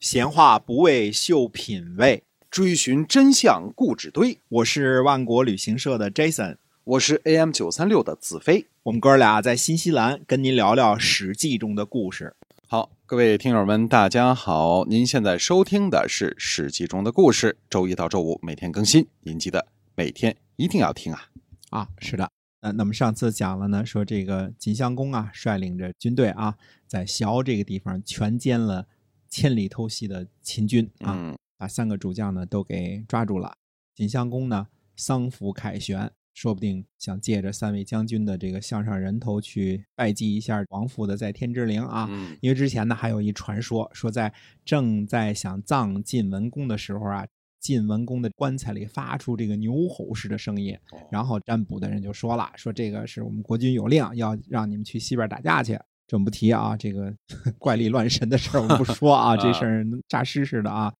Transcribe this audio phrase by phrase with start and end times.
[0.00, 4.38] 闲话不为秀品味，追寻真相固执堆。
[4.48, 8.64] 我是万国旅行社的 Jason，我是 AM 九三六的子飞。
[8.84, 12.34] 我们哥俩在新西兰跟您聊聊《史记》中的故事。
[12.66, 14.86] 好，各位听友们，大家好！
[14.86, 21.28] 您现在收听的是《史记》中的故事，周一到周五每天更新，您记得每天一定要听啊！
[21.68, 22.30] 啊，是的。
[22.62, 26.54] 呃，那么上次讲了呢，说这个晋襄公啊，率领着军队啊，
[26.86, 28.86] 在萧这个地方全歼了
[29.30, 33.56] 千里偷袭的秦军啊，把三个主将呢都给抓住了。
[33.94, 34.66] 晋襄公呢
[34.96, 42.08] 丧服凯旋，说不定想借着三位将军的这个项上人头去拜祭一下王府的在天之灵啊。
[42.42, 44.34] 因为之前呢还有一传说，说在
[44.64, 47.26] 正在想葬晋文公的时候啊。
[47.60, 50.74] 晋文公的棺材里发出这个牛吼似的声音，
[51.10, 55.78] 然后占卜的人就说了：“说这个是我们国君有令，要让你们去西边打架去。”
[56.10, 57.14] 这不提啊，这个
[57.56, 60.92] 怪力乱神的事儿我们不说啊，这事儿诈尸似的啊。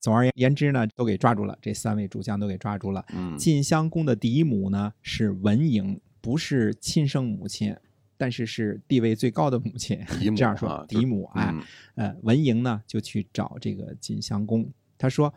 [0.00, 3.04] 总而言之呢，都给抓住了，这三位主将都给抓住了。
[3.38, 7.76] 晋襄公的嫡母呢是文嬴，不是亲生母亲，
[8.16, 10.00] 但是是地位最高的母亲。
[10.36, 11.54] 这样说，嫡母哎，
[11.94, 15.32] 呃，文嬴呢就去找这个晋襄公，他说。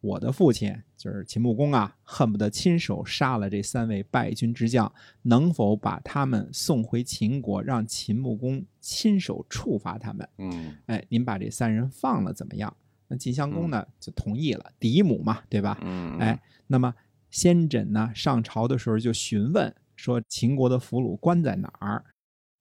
[0.00, 4.90] 我的父亲就是秦穆公啊，恨不得亲手杀了这三位败军之将，
[5.22, 10.28] 能否把他们送回秦国，让秦穆公亲手处罚他们？
[10.38, 12.74] 嗯，哎，您把这三人放了怎么样？
[13.08, 15.78] 那晋襄公呢就同意了，嫡母嘛，对吧？
[15.82, 16.94] 嗯，哎，那么
[17.28, 22.04] 先轸呢上朝的时候就询问说秦国的俘虏关在哪儿？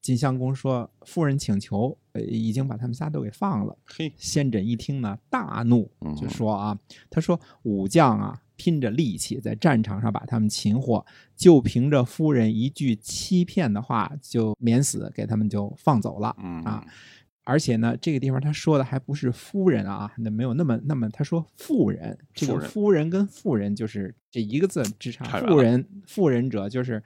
[0.09, 5.87] 晋襄公说：“夫人请求，呃，已经把他们仨都给放了。”嘿，先轸一听呢，大怒，
[6.19, 6.75] 就说：“啊，
[7.11, 16.29] 他说武将啊，拼着力气在战场上把他们擒获，就凭着夫人一句欺骗的话就免死，给他们就放走了。
[16.65, 16.83] 啊，
[17.43, 25.39] 而且呢，这个地方他说的还不是夫人啊，那没有那么那么，他说妇人，这个夫人跟妇人就是这一个字之差。
[25.41, 27.03] 妇人，妇人者就是。”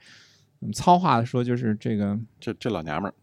[0.72, 3.14] 糙话的说就是这个，这这老娘们儿，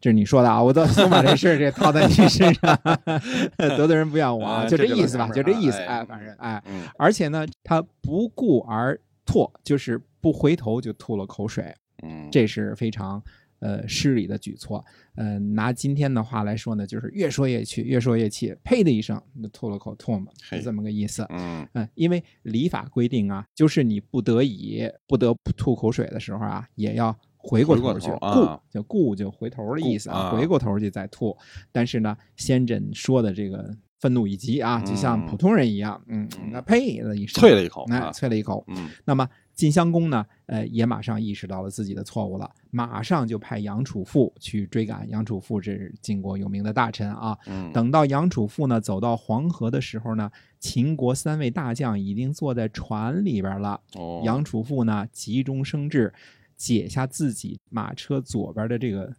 [0.00, 0.62] 这是你说的啊！
[0.62, 2.78] 我都总把这事儿这套在你身上，
[3.58, 5.78] 得罪人不要我啊，就这意思吧，就这意思。
[5.78, 6.62] 哎，反正哎，
[6.98, 11.74] 而且呢，他不顾而唾，就是不回头就吐了口水。
[12.02, 13.22] 嗯，这是非常。
[13.58, 14.84] 呃，失礼的举措，
[15.14, 19.20] 呃，拿今天的话来说呢，就是越说越气，越说越气，呸的一声，
[19.52, 21.26] 吐了口唾沫，是这么个意思。
[21.30, 31.36] 嗯嗯，因为礼法规定啊，就是你不得已不得不吐口水的时候啊，也要回过头去，顾就顾就回头的意思啊，回过头去再吐。
[31.72, 38.62] 但是呢，先诊说的这个愤怒以及啊，就像普通人一样，嗯，那呸的一声，啐了一口，哎，啐了一口。
[38.68, 39.26] 嗯，那么。
[39.56, 45.08] 晋襄公呢，呃，也马上意识到了自己的错误了，马上就派杨楚富去追赶。
[45.08, 47.36] 杨楚富是晋国有名的大臣啊。
[47.72, 50.30] 等到杨楚富呢走到黄河的时候呢，
[50.60, 53.80] 秦国三位大将已经坐在船里边了。
[53.94, 56.12] 哦杨楚富呢急中生智，
[56.54, 59.10] 解下自己马车左边的这个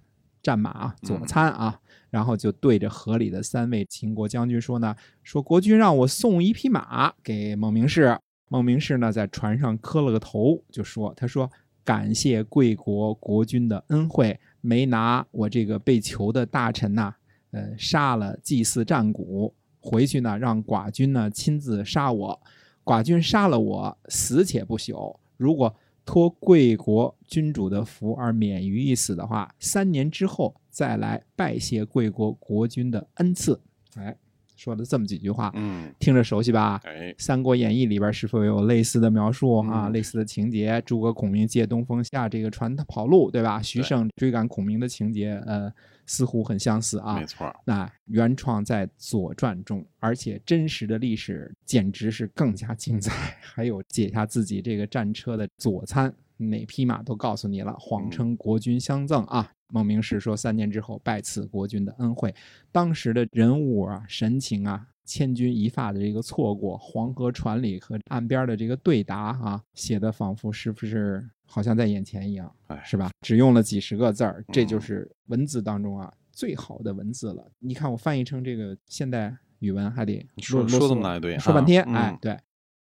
[0.43, 1.79] 战马左餐啊，
[2.11, 11.51] 然后就对着河里的三位秦国将军说呢：“说国君让我送一匹马给孟明氏。”孟明氏呢，在船上磕了个头，就说：“他说
[11.83, 17.13] 感谢贵国国君的恩惠，没拿我这个被囚的大臣呐，
[17.51, 22.41] 呃，杀了祭祀战鼓，回去呢，让寡君呢亲自杀我。
[22.85, 25.17] 寡君杀了我，死且不朽。
[25.35, 25.75] 如果
[26.05, 33.59] 托贵国君主的福而免于一死的话，三年之后再来拜谢贵国国君的恩赐。”
[33.97, 34.15] 哎。
[34.57, 36.81] 说的这么几句话，嗯，听着熟悉吧？
[36.83, 39.89] 哎，《三国演义》里边是否有类似的描述啊？
[39.89, 40.81] 类似的情节？
[40.85, 43.61] 诸葛孔明借东风下这个船跑路，对吧？
[43.61, 45.71] 徐盛追赶孔明的情节，呃，
[46.05, 47.19] 似乎很相似啊。
[47.19, 53.13] 没错，那原创在《左传》中，而且真实的历史简直是更加精彩。
[53.39, 59.51] 还有解下自己这个战车的左参，哪匹马都告诉你了，谎称国君相赠啊。
[59.69, 62.33] 孟明氏说：“三年之后拜赐国君的恩惠。”
[62.71, 72.53] 当时的人物啊、神情啊、千钧一发的这个错过，黄河船里和岸边的这个对答啊，写的仿佛是不是好像在眼前一样，
[72.83, 73.09] 是吧？
[73.21, 77.51] 只用了几十个字儿，这就是文字当中啊最好的文字了。
[77.59, 82.37] 你看我翻译成这个现代语文，还得说说这么大一堆，说半天，哎，对。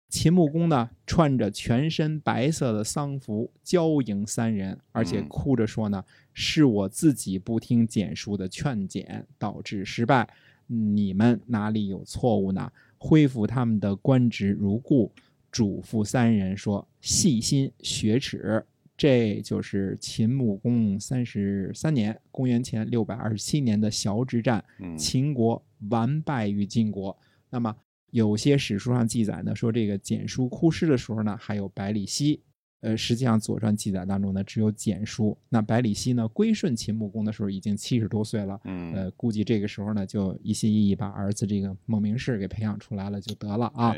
[0.08, 10.28] 秦穆公呢，穿着全身白色的丧服，交迎三人，而且哭着说呢：“是我自己不听简叔的劝谏，导致失败。
[10.68, 12.72] 你们哪里有错误呢？
[12.98, 15.12] 恢复他们的官职如故。”
[15.52, 18.64] 嘱咐三人说：“细心学耻，
[18.96, 24.62] 这就是秦穆公三十三年（公元前六百二十七年）的崤之战，
[24.98, 27.16] 秦国完败于晋国。
[27.48, 27.74] 那么
[28.16, 32.40] 有些史书上记载呢，说这个简书哭尸的时候呢，还有百里奚。
[32.80, 35.36] 呃，实际上《左传》记载当中呢，只有简书。
[35.50, 38.58] 那百里奚呢，归顺秦穆公的时候已经七十多岁了。
[38.64, 43.94] 嗯，呃，估计这个时候呢，就一心一意把儿子这个孟明视给培养出来了就得了啊。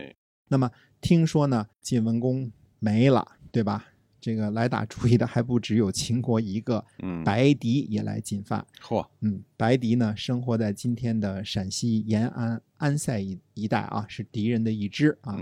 [0.48, 0.68] 那么
[1.00, 2.50] 听说呢，晋文公
[2.80, 3.86] 没了，对吧？
[4.20, 8.64] 这个来打主意的还不只有秦国一个，嗯，白狄也来进犯。
[8.82, 15.36] 嚯，嗯，白狄呢，生活在今天的陕西延安安塞一一带啊，是敌人的一支啊。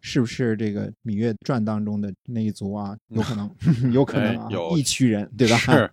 [0.00, 2.96] 是不是这个《芈月传》当中的那一族啊？
[3.10, 3.50] 有可能，
[3.92, 5.56] 有可能啊，义渠人对吧？
[5.58, 5.90] 是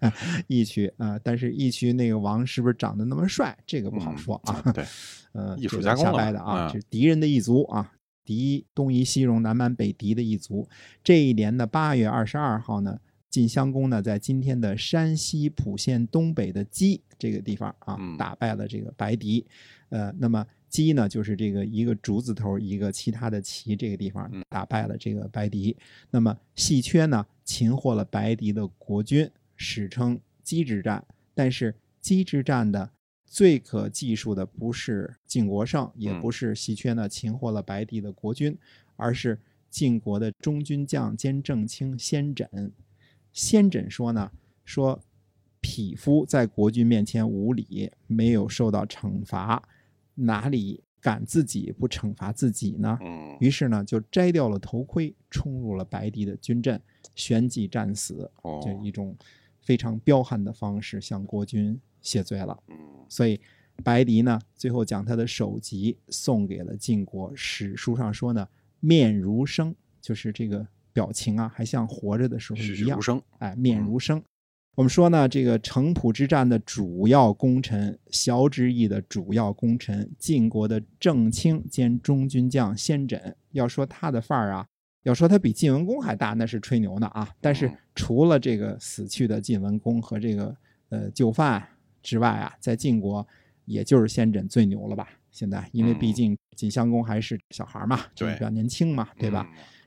[0.48, 3.58] 义渠啊，但是义渠那个王是不是长得那么帅？
[3.66, 4.62] 这个不好说啊。
[4.74, 4.86] 对，
[5.34, 7.92] 呃，艺术加工的啊，是敌人的一族啊，
[8.26, 10.68] 敌东夷西戎南蛮北狄的一族。
[11.04, 13.00] 这一年的八月二十二号呢，
[13.30, 19.46] 晋襄公呢在今天的山西蒲县东北的姬这个地方啊，打败了这个白狄。
[19.90, 20.46] 呃，那么。
[20.68, 25.78] 姬呢，就是这个一个竹字头，一个其他的齐，这个地方打败了这个白狄。
[26.12, 31.02] 那么细缺呢，擒获了白狄的国君，史称姬之战。
[31.34, 32.92] 但是姬之战的
[33.36, 38.58] 最可记述的不是晋国胜，也不是稀缺呢擒获了白帝的国君，
[38.96, 39.38] 而是
[39.70, 42.72] 晋国的中军将兼正卿先轸。
[43.34, 44.32] 先轸说呢，
[44.64, 44.98] 说
[45.60, 49.62] 匹夫在国君面前无礼，没有受到惩罚。
[50.14, 52.98] 哪里敢自己不惩罚自己呢？
[53.42, 56.82] 于是呢，就摘掉了头盔，冲入了白帝的军阵，
[57.16, 58.32] 旋即战死。
[58.64, 59.14] 这一种
[59.60, 62.58] 非常彪悍的方式向国君谢罪了。
[63.10, 63.42] 所以
[63.84, 67.34] 白狄呢，最后将他的首级送给了晋国。
[67.36, 68.48] 史书上说呢，
[68.80, 72.98] 面如生，就是这个表情啊，还像活着的时候一样。
[73.40, 74.24] 哎，面如生。
[74.76, 84.68] 我们说呢，这个城濮之战的主要功臣，萧之役的主要功臣，晋国的正卿兼中军将先轸，要说他的范儿啊，
[85.04, 87.30] 要说他比晋文公还大，那是吹牛呢啊。
[87.40, 90.54] 但是除了这个死去的晋文公和这个
[90.90, 91.50] 呃就范
[92.06, 93.28] 之外啊，在晋国
[93.66, 95.10] 也就是先轸最牛了吧？
[95.32, 99.46] 现在，因为毕竟晋襄公还是小孩嘛，就是比较年轻嘛，对吧？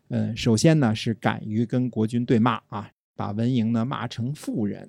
[0.08, 2.90] 嗯，首先呢是敢于跟国君对骂啊。
[3.16, 4.88] 把文嬴呢骂成妇人，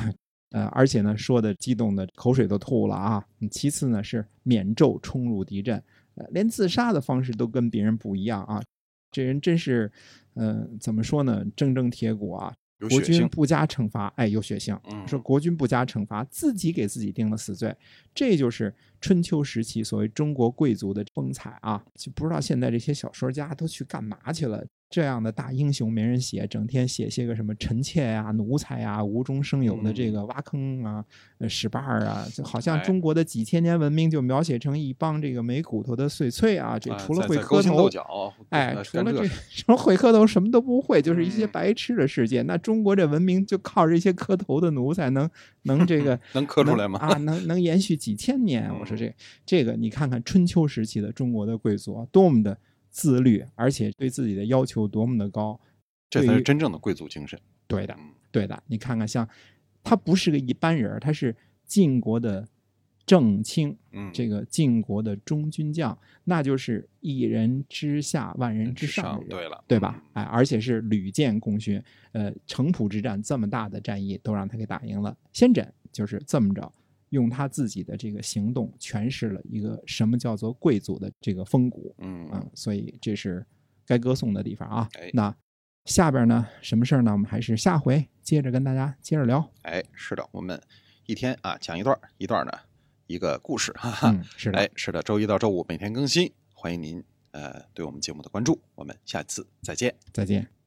[0.52, 3.24] 呃，而且呢说的激动的口水都吐了啊。
[3.50, 5.82] 其次呢是免胄冲入敌阵，
[6.16, 8.62] 呃，连自杀的方式都跟别人不一样啊。
[9.10, 9.90] 这人真是，
[10.34, 11.42] 嗯，怎么说呢？
[11.56, 12.52] 铮铮铁骨啊。
[12.88, 14.78] 国君不加惩罚，哎，有血性。
[15.06, 17.76] 说国君不加惩罚，自己给自己定了死罪，
[18.14, 21.84] 这就是春秋时期所谓中国贵族的风采啊。
[21.94, 24.66] 就不知道现在这些小说家都去干嘛去了。
[24.90, 31.04] 这样的大英雄没人写，整天写些个什么臣妾呀、奴才呀、无中生有的这个挖坑啊、
[31.48, 37.88] 使绊儿啊，就好像中国的几千年文明就描写成一帮这个没骨头的碎碎啊，这除了会磕头，
[38.48, 42.42] 哎，除了这什么会磕头什么都不会，就是一些白痴的世界。
[42.42, 45.30] 那中国这文明就靠这些磕头的奴才能
[45.62, 46.98] 能这个 能磕出来吗？
[46.98, 48.68] 啊，能能延续几千年？
[48.80, 49.14] 我说这
[49.46, 52.58] 这个，你看看春秋时期的中国的贵族多么的。
[52.90, 55.58] 自律，而且对自己的要求多么的高，
[56.10, 57.40] 这才是真正的贵族精神。
[57.66, 57.96] 对的，
[58.30, 58.62] 对的。
[58.66, 59.26] 你看看，像
[59.82, 61.34] 他不是个一般人，他是
[61.64, 62.46] 晋国的
[63.06, 70.02] 正卿，嗯，这个晋国的中军将，那就是一人之下，万人之上的人，对了，对吧？
[70.12, 71.82] 哎，而且是屡建功勋，
[72.12, 75.16] 呃，城濮之战这么大的战役都让他给打赢了。
[75.32, 76.72] 先轸就是这么着。
[77.10, 83.46] 用他自己的这个行动诠释了一个什么叫做贵族的这个风骨，嗯嗯，所以这是
[83.86, 84.88] 该歌颂的地方啊。
[84.94, 85.34] 哎那
[85.86, 87.10] 下边呢，什么事儿呢？
[87.10, 89.50] 我们还是下回接着跟大家接着聊。
[89.62, 90.60] 哎，是的，我们
[91.06, 92.52] 一天啊讲一段一段呢
[93.06, 94.22] 一个故事，哈哈。
[94.36, 97.02] 是的，哎，是的，周一到周五每天更新，欢迎您
[97.32, 100.59] 呃对我们节目的关注，我们下次再见，再见。